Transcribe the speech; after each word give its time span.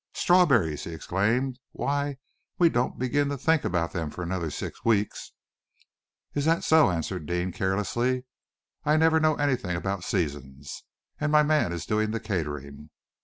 "Strawberries!" 0.15 0.85
he 0.85 0.93
exclaimed. 0.95 1.59
"Why, 1.73 2.17
we 2.57 2.69
don't 2.69 2.97
begin 2.97 3.29
to 3.29 3.37
think 3.37 3.63
about 3.63 3.93
them 3.93 4.09
for 4.09 4.23
another 4.23 4.49
six 4.49 4.83
weeks!" 4.83 5.33
"Is 6.33 6.45
that 6.45 6.63
so?" 6.63 6.89
answered 6.89 7.27
Deane, 7.27 7.51
carelessly. 7.51 8.23
"I 8.83 8.97
never 8.97 9.19
know 9.19 9.35
anything 9.35 9.75
about 9.75 10.03
seasons, 10.03 10.81
and 11.19 11.31
my 11.31 11.43
man 11.43 11.71
is 11.71 11.85
doing 11.85 12.09
the 12.09 12.19
catering. 12.19 12.89